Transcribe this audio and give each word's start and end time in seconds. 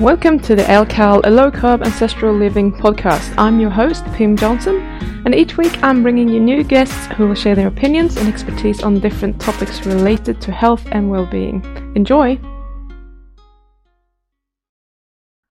Welcome 0.00 0.40
to 0.40 0.54
the 0.54 0.62
LCAL, 0.64 1.22
a 1.24 1.30
low 1.30 1.50
carb 1.50 1.82
ancestral 1.82 2.36
living 2.36 2.70
podcast. 2.70 3.32
I'm 3.38 3.58
your 3.58 3.70
host, 3.70 4.04
Pim 4.12 4.36
Jansson, 4.36 4.78
and 5.24 5.34
each 5.34 5.56
week 5.56 5.82
I'm 5.82 6.02
bringing 6.02 6.28
you 6.28 6.38
new 6.38 6.62
guests 6.64 7.06
who 7.14 7.26
will 7.26 7.34
share 7.34 7.54
their 7.54 7.68
opinions 7.68 8.18
and 8.18 8.28
expertise 8.28 8.82
on 8.82 9.00
different 9.00 9.40
topics 9.40 9.86
related 9.86 10.38
to 10.42 10.52
health 10.52 10.86
and 10.92 11.10
well 11.10 11.24
being. 11.24 11.64
Enjoy! 11.96 12.38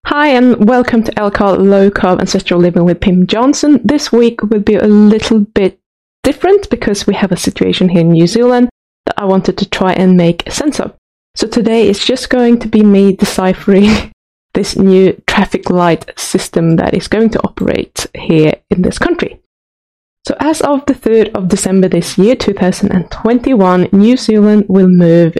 Hi, 0.06 0.28
and 0.28 0.68
welcome 0.68 1.02
to 1.02 1.12
LCAL 1.14 1.58
Low 1.58 1.90
Carb 1.90 2.20
Ancestral 2.20 2.60
Living 2.60 2.84
with 2.84 3.00
Pim 3.00 3.26
Jansson. 3.26 3.80
This 3.82 4.12
week 4.12 4.44
will 4.44 4.60
be 4.60 4.76
a 4.76 4.86
little 4.86 5.40
bit 5.40 5.80
different 6.22 6.70
because 6.70 7.04
we 7.04 7.14
have 7.14 7.32
a 7.32 7.36
situation 7.36 7.88
here 7.88 8.02
in 8.02 8.12
New 8.12 8.28
Zealand 8.28 8.70
that 9.06 9.18
I 9.18 9.24
wanted 9.24 9.58
to 9.58 9.68
try 9.68 9.92
and 9.94 10.16
make 10.16 10.48
sense 10.52 10.78
of. 10.78 10.94
So 11.34 11.48
today 11.48 11.88
it's 11.88 12.06
just 12.06 12.30
going 12.30 12.60
to 12.60 12.68
be 12.68 12.84
me 12.84 13.12
deciphering 13.12 14.12
this 14.56 14.76
new 14.76 15.12
traffic 15.26 15.70
light 15.70 16.10
system 16.18 16.76
that 16.76 16.94
is 16.94 17.08
going 17.08 17.30
to 17.30 17.40
operate 17.44 18.06
here 18.14 18.54
in 18.70 18.82
this 18.82 18.98
country. 18.98 19.40
So, 20.26 20.34
as 20.40 20.60
of 20.62 20.84
the 20.86 20.94
3rd 20.94 21.34
of 21.34 21.48
December 21.48 21.88
this 21.88 22.18
year, 22.18 22.34
2021, 22.34 23.88
New 23.92 24.16
Zealand 24.16 24.64
will 24.66 24.88
move 24.88 25.36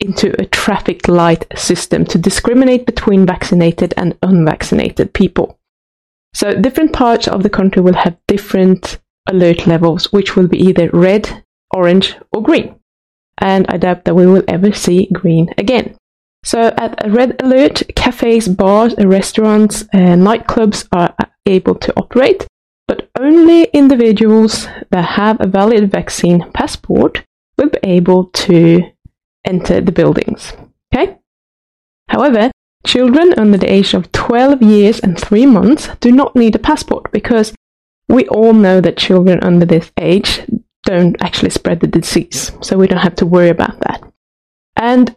into 0.00 0.34
a 0.40 0.46
traffic 0.46 1.08
light 1.08 1.44
system 1.58 2.04
to 2.06 2.18
discriminate 2.18 2.86
between 2.86 3.26
vaccinated 3.26 3.92
and 3.96 4.16
unvaccinated 4.22 5.12
people. 5.12 5.58
So, 6.32 6.54
different 6.54 6.92
parts 6.92 7.28
of 7.28 7.42
the 7.42 7.50
country 7.50 7.82
will 7.82 7.94
have 8.04 8.16
different 8.28 9.00
alert 9.28 9.66
levels, 9.66 10.12
which 10.12 10.36
will 10.36 10.48
be 10.48 10.62
either 10.62 10.88
red, 10.92 11.44
orange, 11.74 12.14
or 12.32 12.42
green. 12.42 12.76
And 13.38 13.66
I 13.68 13.76
doubt 13.76 14.04
that 14.04 14.14
we 14.14 14.26
will 14.26 14.44
ever 14.48 14.72
see 14.72 15.08
green 15.12 15.52
again. 15.58 15.96
So 16.46 16.72
at 16.78 17.04
a 17.04 17.10
red 17.10 17.42
alert, 17.42 17.82
cafes, 17.96 18.46
bars, 18.46 18.94
restaurants, 18.98 19.84
and 19.92 20.22
nightclubs 20.22 20.86
are 20.92 21.12
able 21.44 21.74
to 21.74 21.92
operate, 21.96 22.46
but 22.86 23.10
only 23.18 23.64
individuals 23.64 24.68
that 24.90 25.16
have 25.16 25.40
a 25.40 25.48
valid 25.48 25.90
vaccine 25.90 26.48
passport 26.52 27.24
will 27.58 27.70
be 27.70 27.80
able 27.82 28.26
to 28.46 28.80
enter 29.44 29.80
the 29.80 29.90
buildings. 29.90 30.52
Okay? 30.94 31.16
However, 32.10 32.52
children 32.86 33.34
under 33.36 33.58
the 33.58 33.72
age 33.72 33.92
of 33.92 34.12
12 34.12 34.62
years 34.62 35.00
and 35.00 35.18
3 35.18 35.46
months 35.46 35.88
do 35.98 36.12
not 36.12 36.36
need 36.36 36.54
a 36.54 36.60
passport 36.60 37.10
because 37.10 37.52
we 38.08 38.28
all 38.28 38.52
know 38.52 38.80
that 38.80 38.96
children 38.96 39.40
under 39.42 39.66
this 39.66 39.90
age 39.98 40.42
don't 40.84 41.20
actually 41.20 41.50
spread 41.50 41.80
the 41.80 41.88
disease, 41.88 42.52
so 42.60 42.78
we 42.78 42.86
don't 42.86 42.98
have 42.98 43.16
to 43.16 43.26
worry 43.26 43.48
about 43.48 43.80
that. 43.80 44.00
And 44.76 45.16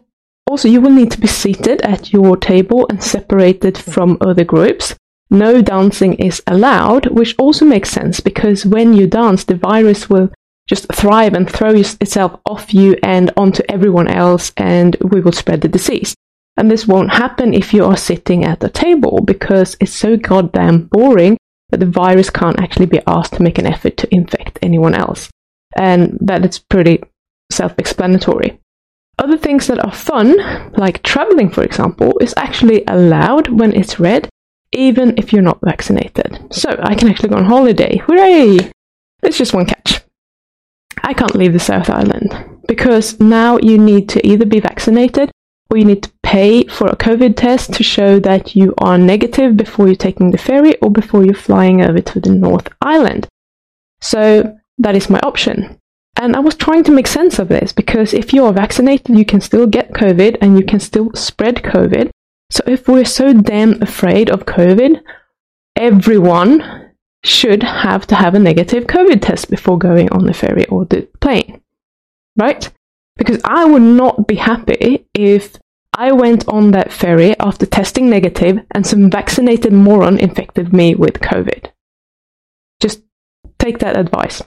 also, 0.50 0.66
you 0.66 0.80
will 0.80 0.90
need 0.90 1.12
to 1.12 1.20
be 1.20 1.28
seated 1.28 1.80
at 1.82 2.12
your 2.12 2.36
table 2.36 2.84
and 2.90 3.00
separated 3.00 3.78
from 3.78 4.18
other 4.20 4.42
groups. 4.42 4.96
No 5.30 5.62
dancing 5.62 6.14
is 6.14 6.42
allowed, 6.48 7.06
which 7.06 7.36
also 7.38 7.64
makes 7.64 7.90
sense 7.90 8.18
because 8.18 8.66
when 8.66 8.92
you 8.92 9.06
dance, 9.06 9.44
the 9.44 9.54
virus 9.54 10.10
will 10.10 10.32
just 10.68 10.92
thrive 10.92 11.34
and 11.34 11.48
throw 11.48 11.70
itself 11.70 12.40
off 12.46 12.74
you 12.74 12.96
and 13.04 13.30
onto 13.36 13.62
everyone 13.68 14.08
else, 14.08 14.52
and 14.56 14.96
we 15.00 15.20
will 15.20 15.30
spread 15.30 15.60
the 15.60 15.68
disease. 15.68 16.16
And 16.56 16.68
this 16.68 16.86
won't 16.86 17.12
happen 17.12 17.54
if 17.54 17.72
you 17.72 17.84
are 17.84 17.96
sitting 17.96 18.44
at 18.44 18.64
a 18.64 18.68
table 18.68 19.20
because 19.24 19.76
it's 19.78 19.94
so 19.94 20.16
goddamn 20.16 20.88
boring 20.90 21.36
that 21.70 21.78
the 21.78 21.86
virus 21.86 22.28
can't 22.28 22.60
actually 22.60 22.86
be 22.86 23.00
asked 23.06 23.34
to 23.34 23.42
make 23.42 23.58
an 23.58 23.68
effort 23.68 23.96
to 23.98 24.12
infect 24.12 24.58
anyone 24.62 24.94
else. 24.94 25.30
And 25.76 26.18
that 26.20 26.44
is 26.44 26.58
pretty 26.58 27.04
self 27.52 27.78
explanatory. 27.78 28.59
Other 29.20 29.36
things 29.36 29.66
that 29.66 29.84
are 29.84 29.92
fun, 29.92 30.36
like 30.78 31.02
traveling 31.02 31.50
for 31.50 31.62
example, 31.62 32.18
is 32.20 32.32
actually 32.38 32.84
allowed 32.88 33.48
when 33.48 33.74
it's 33.74 34.00
red, 34.00 34.30
even 34.72 35.14
if 35.18 35.30
you're 35.30 35.42
not 35.42 35.60
vaccinated. 35.62 36.38
So 36.50 36.70
I 36.82 36.94
can 36.94 37.08
actually 37.08 37.28
go 37.28 37.36
on 37.36 37.44
holiday. 37.44 37.98
Hooray! 37.98 38.72
There's 39.20 39.36
just 39.36 39.52
one 39.52 39.66
catch. 39.66 40.00
I 41.02 41.12
can't 41.12 41.34
leave 41.34 41.52
the 41.52 41.58
South 41.58 41.90
Island 41.90 42.34
because 42.66 43.20
now 43.20 43.58
you 43.58 43.76
need 43.76 44.08
to 44.10 44.26
either 44.26 44.46
be 44.46 44.60
vaccinated 44.60 45.30
or 45.70 45.76
you 45.76 45.84
need 45.84 46.02
to 46.04 46.12
pay 46.22 46.64
for 46.68 46.86
a 46.86 46.96
COVID 46.96 47.36
test 47.36 47.74
to 47.74 47.82
show 47.82 48.20
that 48.20 48.56
you 48.56 48.72
are 48.78 48.96
negative 48.96 49.56
before 49.56 49.86
you're 49.86 49.96
taking 49.96 50.30
the 50.30 50.38
ferry 50.38 50.78
or 50.78 50.90
before 50.90 51.24
you're 51.24 51.34
flying 51.34 51.82
over 51.82 52.00
to 52.00 52.20
the 52.20 52.30
North 52.30 52.68
Island. 52.80 53.28
So 54.00 54.56
that 54.78 54.96
is 54.96 55.10
my 55.10 55.20
option. 55.20 55.79
And 56.16 56.36
I 56.36 56.40
was 56.40 56.54
trying 56.54 56.84
to 56.84 56.92
make 56.92 57.06
sense 57.06 57.38
of 57.38 57.48
this 57.48 57.72
because 57.72 58.12
if 58.12 58.32
you 58.32 58.44
are 58.44 58.52
vaccinated, 58.52 59.16
you 59.16 59.24
can 59.24 59.40
still 59.40 59.66
get 59.66 59.92
COVID 59.92 60.36
and 60.40 60.58
you 60.58 60.64
can 60.64 60.80
still 60.80 61.10
spread 61.14 61.56
COVID. 61.56 62.10
So 62.50 62.62
if 62.66 62.88
we're 62.88 63.04
so 63.04 63.32
damn 63.32 63.80
afraid 63.82 64.28
of 64.28 64.44
COVID, 64.44 65.00
everyone 65.76 66.90
should 67.24 67.62
have 67.62 68.06
to 68.08 68.14
have 68.14 68.34
a 68.34 68.38
negative 68.38 68.84
COVID 68.84 69.22
test 69.22 69.50
before 69.50 69.78
going 69.78 70.10
on 70.10 70.26
the 70.26 70.34
ferry 70.34 70.66
or 70.66 70.84
the 70.84 71.08
plane. 71.20 71.62
Right? 72.36 72.70
Because 73.16 73.40
I 73.44 73.64
would 73.64 73.82
not 73.82 74.26
be 74.26 74.36
happy 74.36 75.06
if 75.14 75.58
I 75.94 76.12
went 76.12 76.48
on 76.48 76.70
that 76.70 76.92
ferry 76.92 77.38
after 77.38 77.66
testing 77.66 78.08
negative 78.08 78.60
and 78.72 78.86
some 78.86 79.10
vaccinated 79.10 79.72
moron 79.72 80.18
infected 80.18 80.72
me 80.72 80.94
with 80.94 81.20
COVID. 81.20 81.70
Just 82.80 83.02
take 83.58 83.78
that 83.80 83.98
advice. 83.98 84.42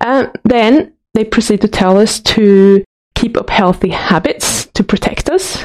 And 0.00 0.30
then 0.44 0.94
they 1.18 1.24
proceed 1.24 1.60
to 1.60 1.66
tell 1.66 1.98
us 1.98 2.20
to 2.20 2.84
keep 3.16 3.36
up 3.36 3.50
healthy 3.50 3.88
habits 3.88 4.66
to 4.66 4.84
protect 4.84 5.28
us. 5.28 5.64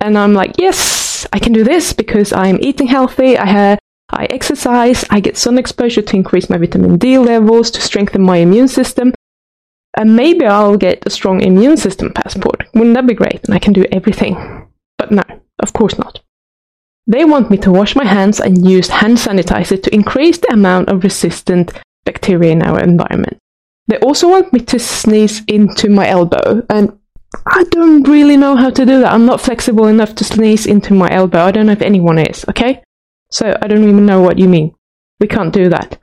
And 0.00 0.16
I'm 0.16 0.34
like, 0.34 0.52
yes, 0.56 1.26
I 1.32 1.40
can 1.40 1.52
do 1.52 1.64
this 1.64 1.92
because 1.92 2.32
I'm 2.32 2.60
eating 2.60 2.86
healthy. 2.86 3.36
I 3.36 3.46
have, 3.46 3.80
I 4.08 4.26
exercise. 4.26 5.04
I 5.10 5.18
get 5.18 5.36
sun 5.36 5.58
exposure 5.58 6.02
to 6.02 6.16
increase 6.16 6.48
my 6.48 6.58
vitamin 6.58 6.96
D 6.96 7.18
levels 7.18 7.72
to 7.72 7.80
strengthen 7.80 8.22
my 8.22 8.36
immune 8.36 8.68
system. 8.68 9.12
And 9.96 10.14
maybe 10.14 10.46
I'll 10.46 10.76
get 10.76 11.04
a 11.04 11.10
strong 11.10 11.40
immune 11.40 11.76
system 11.76 12.12
passport. 12.12 12.62
Wouldn't 12.74 12.94
that 12.94 13.08
be 13.08 13.14
great? 13.14 13.42
And 13.46 13.54
I 13.54 13.58
can 13.58 13.72
do 13.72 13.84
everything. 13.90 14.68
But 14.96 15.10
no, 15.10 15.24
of 15.58 15.72
course 15.72 15.98
not. 15.98 16.20
They 17.08 17.24
want 17.24 17.50
me 17.50 17.56
to 17.58 17.72
wash 17.72 17.96
my 17.96 18.04
hands 18.04 18.38
and 18.38 18.70
use 18.70 18.86
hand 18.86 19.16
sanitizer 19.16 19.82
to 19.82 19.92
increase 19.92 20.38
the 20.38 20.52
amount 20.52 20.88
of 20.88 21.02
resistant 21.02 21.72
bacteria 22.04 22.52
in 22.52 22.62
our 22.62 22.78
environment. 22.78 23.38
They 23.88 23.98
also 23.98 24.28
want 24.28 24.52
me 24.52 24.60
to 24.60 24.78
sneeze 24.78 25.42
into 25.48 25.88
my 25.88 26.06
elbow, 26.06 26.62
and 26.68 26.96
I 27.46 27.64
don't 27.64 28.06
really 28.06 28.36
know 28.36 28.54
how 28.56 28.70
to 28.70 28.86
do 28.86 29.00
that. 29.00 29.12
I'm 29.12 29.26
not 29.26 29.40
flexible 29.40 29.86
enough 29.86 30.14
to 30.16 30.24
sneeze 30.24 30.66
into 30.66 30.94
my 30.94 31.10
elbow. 31.10 31.40
I 31.40 31.50
don't 31.50 31.66
know 31.66 31.72
if 31.72 31.82
anyone 31.82 32.18
is, 32.18 32.44
okay? 32.48 32.82
So 33.30 33.56
I 33.60 33.66
don't 33.66 33.88
even 33.88 34.06
know 34.06 34.20
what 34.20 34.38
you 34.38 34.48
mean. 34.48 34.74
We 35.20 35.26
can't 35.26 35.52
do 35.52 35.68
that. 35.70 35.98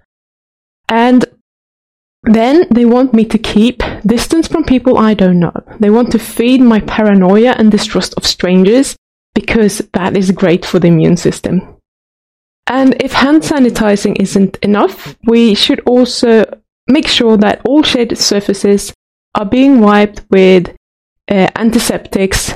And 0.89 1.25
then 2.23 2.65
they 2.71 2.85
want 2.85 3.13
me 3.13 3.25
to 3.25 3.37
keep 3.37 3.83
distance 4.05 4.47
from 4.47 4.63
people 4.63 4.97
I 4.97 5.13
don't 5.13 5.39
know. 5.39 5.53
They 5.79 5.89
want 5.89 6.11
to 6.11 6.19
feed 6.19 6.61
my 6.61 6.79
paranoia 6.81 7.51
and 7.51 7.71
distrust 7.71 8.15
of 8.15 8.25
strangers 8.25 8.95
because 9.35 9.79
that 9.93 10.17
is 10.17 10.31
great 10.31 10.65
for 10.65 10.79
the 10.79 10.87
immune 10.87 11.17
system. 11.17 11.75
And 12.67 12.99
if 13.01 13.13
hand 13.13 13.43
sanitizing 13.43 14.19
isn't 14.19 14.57
enough, 14.57 15.15
we 15.25 15.53
should 15.53 15.81
also 15.81 16.45
make 16.87 17.07
sure 17.07 17.37
that 17.37 17.61
all 17.65 17.83
shaded 17.83 18.17
surfaces 18.17 18.93
are 19.33 19.45
being 19.45 19.79
wiped 19.81 20.23
with 20.29 20.75
uh, 21.29 21.49
antiseptics 21.55 22.53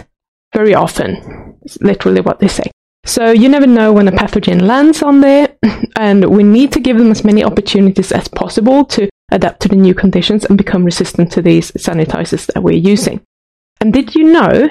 very 0.54 0.74
often. 0.74 1.58
It's 1.64 1.80
literally 1.82 2.22
what 2.22 2.40
they 2.40 2.48
say. 2.48 2.72
So 3.06 3.32
you 3.32 3.50
never 3.50 3.68
know 3.68 3.94
when 3.94 4.08
a 4.08 4.12
pathogen 4.12 4.62
lands 4.62 5.02
on 5.02 5.22
there, 5.22 5.56
and 5.96 6.26
we 6.26 6.44
need 6.44 6.72
to 6.74 6.80
give 6.80 6.98
them 6.98 7.12
as 7.12 7.24
many 7.24 7.44
opportunities 7.44 8.12
as 8.12 8.28
possible 8.28 8.86
to 8.86 9.10
adapt 9.32 9.62
to 9.62 9.68
the 9.68 9.76
new 9.76 9.94
conditions 9.94 10.46
and 10.46 10.58
become 10.58 10.84
resistant 10.84 11.32
to 11.32 11.42
these 11.42 11.72
sanitizers 11.72 12.48
that 12.48 12.64
we're 12.64 12.78
using. 12.78 13.22
And 13.82 13.94
did 13.94 14.16
you 14.16 14.26
know 14.26 14.70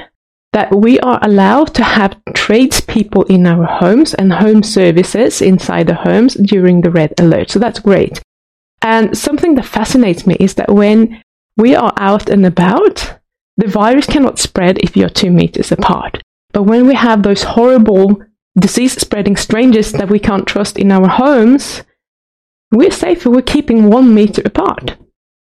that 0.52 0.74
we 0.74 0.98
are 1.00 1.18
allowed 1.22 1.74
to 1.74 1.84
have 1.84 2.16
tradespeople 2.34 3.24
in 3.24 3.46
our 3.46 3.64
homes 3.64 4.14
and 4.14 4.32
home 4.32 4.62
services 4.62 5.40
inside 5.40 5.86
the 5.86 5.94
homes 5.94 6.34
during 6.34 6.80
the 6.80 6.90
red 6.90 7.14
alert? 7.18 7.50
So 7.50 7.58
that's 7.58 7.80
great. 7.80 8.20
And 8.82 9.16
something 9.16 9.54
that 9.56 9.64
fascinates 9.64 10.26
me 10.26 10.36
is 10.38 10.54
that 10.54 10.72
when 10.72 11.22
we 11.56 11.74
are 11.74 11.92
out 11.96 12.28
and 12.28 12.46
about, 12.46 13.18
the 13.56 13.66
virus 13.66 14.06
cannot 14.06 14.38
spread 14.38 14.78
if 14.78 14.96
you're 14.96 15.08
two 15.08 15.30
meters 15.30 15.72
apart. 15.72 16.22
But 16.52 16.62
when 16.62 16.86
we 16.86 16.94
have 16.94 17.22
those 17.22 17.42
horrible 17.42 18.22
disease 18.58 18.92
spreading 18.92 19.36
strangers 19.36 19.92
that 19.92 20.08
we 20.08 20.18
can't 20.18 20.46
trust 20.46 20.78
in 20.78 20.92
our 20.92 21.08
homes, 21.08 21.82
we're 22.70 22.90
safer. 22.90 23.30
We're 23.30 23.42
keeping 23.42 23.90
one 23.90 24.14
meter 24.14 24.42
apart. 24.44 24.96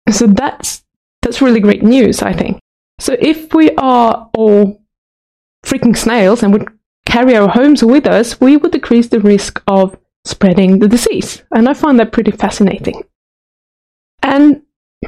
So 0.09 0.27
that's, 0.27 0.83
that's 1.21 1.41
really 1.41 1.59
great 1.59 1.83
news, 1.83 2.21
I 2.21 2.33
think. 2.33 2.59
So 2.99 3.15
if 3.19 3.53
we 3.53 3.71
are 3.71 4.29
all 4.33 4.81
freaking 5.65 5.97
snails 5.97 6.43
and 6.43 6.53
would 6.53 6.67
carry 7.05 7.35
our 7.35 7.49
homes 7.49 7.83
with 7.83 8.07
us, 8.07 8.39
we 8.39 8.57
would 8.57 8.71
decrease 8.71 9.09
the 9.09 9.19
risk 9.19 9.61
of 9.67 9.97
spreading 10.23 10.79
the 10.79 10.87
disease. 10.87 11.43
And 11.51 11.67
I 11.67 11.73
find 11.73 11.99
that 11.99 12.11
pretty 12.11 12.31
fascinating. 12.31 13.03
And 14.25 14.63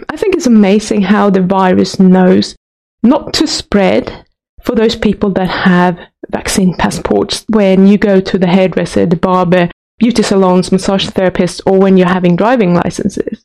I 0.09 0.15
think 0.15 0.35
it's 0.35 0.45
amazing 0.45 1.01
how 1.01 1.31
the 1.31 1.41
virus 1.41 1.99
knows 1.99 2.55
not 3.01 3.33
to 3.33 3.47
spread 3.47 4.25
for 4.61 4.75
those 4.75 4.95
people 4.95 5.31
that 5.31 5.49
have 5.49 5.97
vaccine 6.29 6.75
passports 6.75 7.43
when 7.49 7.87
you 7.87 7.97
go 7.97 8.21
to 8.21 8.37
the 8.37 8.45
hairdresser, 8.45 9.07
the 9.07 9.15
barber, 9.15 9.71
beauty 9.97 10.21
salons, 10.21 10.71
massage 10.71 11.07
therapists, 11.07 11.61
or 11.65 11.79
when 11.79 11.97
you're 11.97 12.07
having 12.07 12.35
driving 12.35 12.75
licenses, 12.75 13.43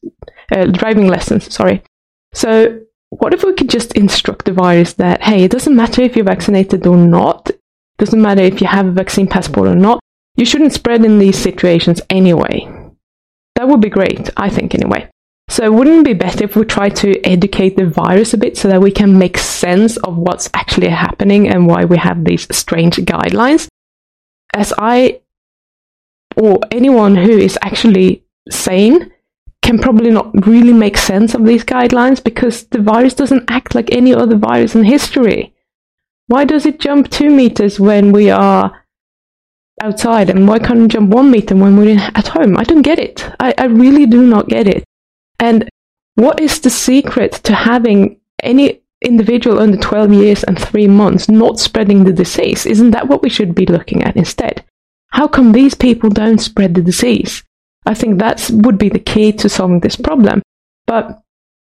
uh, 0.54 0.66
driving 0.66 1.06
lessons, 1.06 1.52
sorry. 1.54 1.82
So 2.34 2.82
what 3.08 3.32
if 3.32 3.42
we 3.42 3.54
could 3.54 3.70
just 3.70 3.96
instruct 3.96 4.44
the 4.44 4.52
virus 4.52 4.92
that, 4.94 5.22
hey, 5.22 5.44
it 5.44 5.50
doesn't 5.50 5.74
matter 5.74 6.02
if 6.02 6.16
you're 6.16 6.24
vaccinated 6.26 6.86
or 6.86 6.98
not, 6.98 7.48
it 7.48 7.58
doesn't 7.96 8.20
matter 8.20 8.42
if 8.42 8.60
you 8.60 8.66
have 8.66 8.86
a 8.86 8.92
vaccine 8.92 9.26
passport 9.26 9.68
or 9.68 9.74
not, 9.74 10.00
you 10.36 10.44
shouldn't 10.44 10.74
spread 10.74 11.02
in 11.02 11.18
these 11.18 11.38
situations 11.38 12.02
anyway. 12.10 12.68
That 13.54 13.68
would 13.68 13.80
be 13.80 13.88
great, 13.88 14.28
I 14.36 14.50
think, 14.50 14.74
anyway. 14.74 15.08
So, 15.52 15.70
wouldn't 15.70 15.98
it 15.98 16.04
be 16.04 16.14
better 16.14 16.44
if 16.44 16.56
we 16.56 16.64
try 16.64 16.88
to 16.88 17.20
educate 17.26 17.76
the 17.76 17.84
virus 17.84 18.32
a 18.32 18.38
bit 18.38 18.56
so 18.56 18.68
that 18.68 18.80
we 18.80 18.90
can 18.90 19.18
make 19.18 19.36
sense 19.36 19.98
of 19.98 20.16
what's 20.16 20.48
actually 20.54 20.88
happening 20.88 21.46
and 21.46 21.66
why 21.66 21.84
we 21.84 21.98
have 21.98 22.24
these 22.24 22.46
strange 22.56 22.96
guidelines? 22.96 23.68
As 24.54 24.72
I, 24.78 25.20
or 26.36 26.58
anyone 26.70 27.16
who 27.16 27.36
is 27.36 27.58
actually 27.60 28.24
sane, 28.48 29.12
can 29.60 29.78
probably 29.78 30.10
not 30.10 30.46
really 30.46 30.72
make 30.72 30.96
sense 30.96 31.34
of 31.34 31.44
these 31.44 31.64
guidelines 31.64 32.24
because 32.24 32.64
the 32.68 32.80
virus 32.80 33.12
doesn't 33.12 33.50
act 33.50 33.74
like 33.74 33.92
any 33.92 34.14
other 34.14 34.38
virus 34.38 34.74
in 34.74 34.84
history. 34.84 35.54
Why 36.28 36.46
does 36.46 36.64
it 36.64 36.80
jump 36.80 37.10
two 37.10 37.28
meters 37.28 37.78
when 37.78 38.10
we 38.10 38.30
are 38.30 38.86
outside 39.82 40.30
and 40.30 40.48
why 40.48 40.60
can't 40.60 40.84
it 40.84 40.92
jump 40.92 41.10
one 41.10 41.30
meter 41.30 41.54
when 41.54 41.76
we're 41.76 41.98
at 42.14 42.28
home? 42.28 42.56
I 42.56 42.64
don't 42.64 42.80
get 42.80 42.98
it. 42.98 43.30
I, 43.38 43.52
I 43.58 43.64
really 43.66 44.06
do 44.06 44.22
not 44.22 44.48
get 44.48 44.66
it. 44.66 44.84
And 45.42 45.68
what 46.14 46.38
is 46.40 46.60
the 46.60 46.70
secret 46.70 47.32
to 47.44 47.52
having 47.52 48.20
any 48.44 48.80
individual 49.02 49.58
under 49.58 49.76
12 49.76 50.12
years 50.12 50.44
and 50.44 50.56
three 50.56 50.86
months 50.86 51.28
not 51.28 51.58
spreading 51.58 52.04
the 52.04 52.12
disease? 52.12 52.64
Isn't 52.64 52.92
that 52.92 53.08
what 53.08 53.22
we 53.22 53.28
should 53.28 53.52
be 53.52 53.66
looking 53.66 54.04
at 54.04 54.16
instead? 54.16 54.64
How 55.08 55.26
come 55.26 55.50
these 55.50 55.74
people 55.74 56.10
don't 56.10 56.38
spread 56.38 56.74
the 56.74 56.80
disease? 56.80 57.42
I 57.84 57.94
think 57.94 58.20
that 58.20 58.48
would 58.52 58.78
be 58.78 58.88
the 58.88 59.00
key 59.00 59.32
to 59.32 59.48
solving 59.48 59.80
this 59.80 59.96
problem. 59.96 60.42
But 60.86 61.20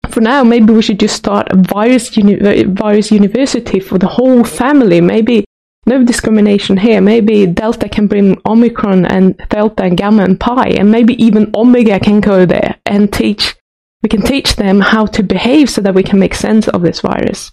for 0.09 0.21
now, 0.21 0.45
maybe 0.45 0.71
we 0.71 0.81
should 0.81 1.01
just 1.01 1.17
start 1.17 1.51
a 1.51 1.57
virus, 1.57 2.15
uni- 2.15 2.63
virus 2.63 3.11
university 3.11 3.81
for 3.81 3.97
the 3.97 4.07
whole 4.07 4.45
family. 4.45 5.01
Maybe 5.01 5.43
no 5.87 6.03
discrimination 6.03 6.77
here. 6.77 7.01
Maybe 7.01 7.47
Delta 7.47 7.89
can 7.89 8.07
bring 8.07 8.39
Omicron 8.45 9.05
and 9.05 9.37
Delta 9.49 9.83
and 9.83 9.97
Gamma 9.97 10.23
and 10.23 10.39
Pi, 10.39 10.67
and 10.69 10.91
maybe 10.91 11.21
even 11.23 11.51
Omega 11.55 11.99
can 11.99 12.19
go 12.19 12.45
there 12.45 12.75
and 12.85 13.11
teach. 13.11 13.55
We 14.03 14.09
can 14.09 14.21
teach 14.21 14.55
them 14.55 14.79
how 14.81 15.05
to 15.07 15.23
behave 15.23 15.69
so 15.69 15.81
that 15.81 15.95
we 15.95 16.03
can 16.03 16.19
make 16.19 16.35
sense 16.35 16.67
of 16.67 16.81
this 16.81 17.01
virus. 17.01 17.51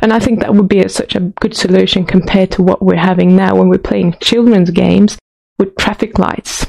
And 0.00 0.12
I 0.12 0.18
think 0.18 0.40
that 0.40 0.54
would 0.54 0.68
be 0.68 0.80
a, 0.80 0.88
such 0.88 1.14
a 1.14 1.20
good 1.20 1.54
solution 1.56 2.04
compared 2.04 2.50
to 2.52 2.62
what 2.62 2.82
we're 2.82 2.96
having 2.96 3.36
now 3.36 3.56
when 3.56 3.68
we're 3.68 3.78
playing 3.78 4.16
children's 4.20 4.70
games 4.70 5.16
with 5.58 5.76
traffic 5.76 6.18
lights. 6.18 6.66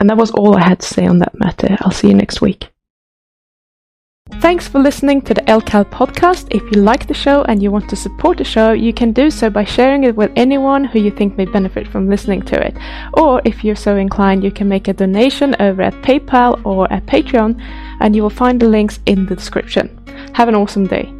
And 0.00 0.08
that 0.08 0.16
was 0.16 0.30
all 0.30 0.56
I 0.56 0.62
had 0.62 0.80
to 0.80 0.86
say 0.86 1.06
on 1.06 1.18
that 1.18 1.38
matter. 1.38 1.76
I'll 1.80 1.90
see 1.90 2.08
you 2.08 2.14
next 2.14 2.40
week. 2.40 2.70
Thanks 4.48 4.66
for 4.66 4.78
listening 4.78 5.20
to 5.28 5.34
the 5.34 5.42
LCAL 5.42 5.90
podcast. 5.90 6.46
If 6.50 6.62
you 6.72 6.80
like 6.80 7.06
the 7.06 7.12
show 7.12 7.42
and 7.42 7.62
you 7.62 7.70
want 7.70 7.86
to 7.90 7.96
support 7.96 8.38
the 8.38 8.44
show, 8.44 8.72
you 8.72 8.94
can 8.94 9.12
do 9.12 9.30
so 9.30 9.50
by 9.50 9.64
sharing 9.64 10.04
it 10.04 10.16
with 10.16 10.32
anyone 10.36 10.84
who 10.84 11.00
you 11.00 11.10
think 11.10 11.36
may 11.36 11.44
benefit 11.44 11.86
from 11.86 12.08
listening 12.08 12.40
to 12.46 12.58
it. 12.58 12.74
Or 13.12 13.42
if 13.44 13.62
you're 13.62 13.76
so 13.76 13.96
inclined, 13.96 14.42
you 14.42 14.50
can 14.50 14.66
make 14.66 14.88
a 14.88 14.94
donation 14.94 15.54
over 15.60 15.82
at 15.82 15.92
PayPal 15.96 16.64
or 16.64 16.90
at 16.90 17.04
Patreon, 17.04 17.60
and 18.00 18.16
you 18.16 18.22
will 18.22 18.30
find 18.30 18.58
the 18.58 18.70
links 18.70 19.00
in 19.04 19.26
the 19.26 19.36
description. 19.36 19.86
Have 20.32 20.48
an 20.48 20.54
awesome 20.54 20.86
day. 20.86 21.17